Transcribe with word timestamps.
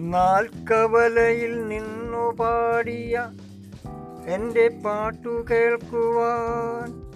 നാൽക്കവലയിൽ 0.00 1.68
നിന്നു 1.68 2.36
പാടിയ 2.36 3.30
എന്റെ 4.26 4.80
പാട്ടു 4.84 5.46
കേൾക്കുവാൻ 5.50 7.10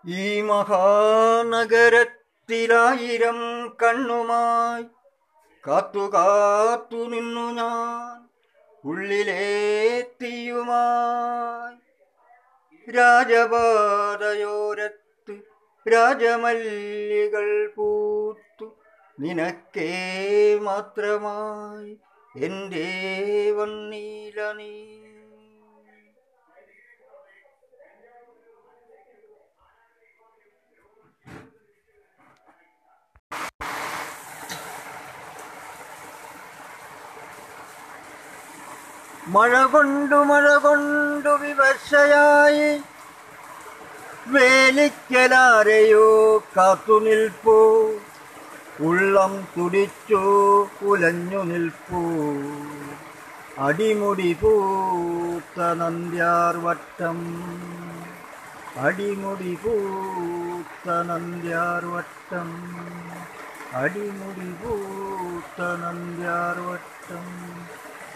ഈ 0.08 0.42
മഹാനഗരത്തിലായിരം 0.42 3.38
കണ്ണുമായി 3.84 4.86
കാത്തു 5.68 6.00
കാത്തു 6.00 6.96
നിന്നു 6.96 7.42
ഞാൻ. 7.42 8.31
ഉള്ളിലെ 8.86 9.44
തീയുമായി 10.22 11.76
രാജപാതയോരത്ത് 12.92 15.36
രാജമല്ലികൾ 15.86 17.72
പൂത്തു. 17.76 18.76
നിനക്കേ 19.20 19.92
മാത്രമായി 20.62 21.98
എന്റെ 22.36 23.54
വന്നീല 23.58 24.52
നീ 24.52 24.91
മഴ 39.28 39.66
കൊണ്ടു 39.66 40.16
മഴ 40.16 40.56
കൊണ്ടു 40.56 41.30
വിവശയായി. 41.30 42.82
വേലിക്കലാരെയോ 44.28 46.38
കാത്തു 46.38 47.00
നിൽപ്പൂ. 47.00 47.92
ഉള്ളം 48.80 49.48
തുടിച്ചു 49.58 50.22
ഉലഞ്ഞു 50.82 51.44
നിൽപ്പൂ. 51.44 52.02
അടിമുടി 53.66 54.38
പൂത്ത 54.42 55.62
നന്ദ്യാർ 55.62 56.58
വട്ടം. 56.58 57.20
അടിമുടി 58.78 59.58
പൂത്ത 59.64 60.90
നന്ദ്യാർ 60.90 61.86
വട്ടം. 61.86 62.50
അടിമുടി 63.74 64.52
പൂത്ത 64.52 65.62
നന്ദ്യാർ 65.62 66.60
വട്ടം. 66.60 67.56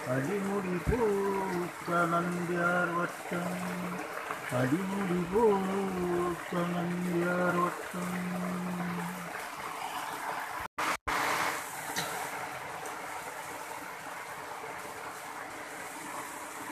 അടിമുടി 0.05 0.75
പൂത്ത 0.87 1.91
നന്ദ്യാർ 2.11 2.89
വട്ടം 2.95 3.45
അടിമുടി 4.57 5.21
പൂത്ത 5.31 6.51
നന്ദ്യാർ 6.73 7.55
വട്ടം 7.57 8.11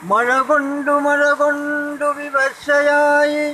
മഴ 0.04 0.38
കൊണ്ടു 0.42 0.94
മഴ 1.00 1.24
കൊണ്ടു 1.34 2.08
വിവശയായി 2.16 3.44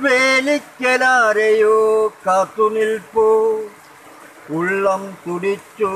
വേലിക്കലാരെയോ 0.00 1.76
കാത്തു 2.26 2.66
നിൽപ്പൂ 2.74 3.28
ഉള്ളം 4.50 5.18
തുടിച്ചു 5.26 5.90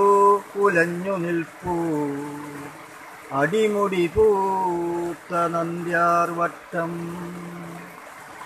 കുലഞ്ഞു 0.56 1.16
നിൽപ്പൂ. 1.16 1.74
അടിമുടി 3.32 4.06
പൂത്ത 4.06 5.34
നന്ദ്യാർ 5.34 6.30
വട്ടം. 6.30 6.92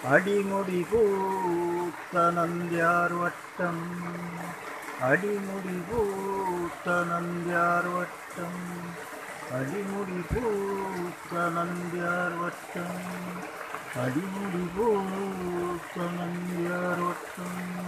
അടിമുടി 0.05 0.83
പൂത്ത 0.83 2.19
നന്ദ്യാർ 2.19 3.13
വട്ടം. 3.13 3.77
അടിമുടി 5.01 5.81
പൂത്ത 5.81 6.89
നന്ദ്യാർ 6.89 7.89
വട്ടം. 7.89 8.55
അടിമുടി 9.51 10.21
പൂത്ത 10.21 11.39
നന്ദ്യാർ 11.39 12.45
വട്ടം. 12.45 12.93
അടിമുടി 14.03 14.67
പൂത്ത 14.67 16.03
നന്ദ്യാർ 16.03 17.01
വട്ടം. 17.01 17.87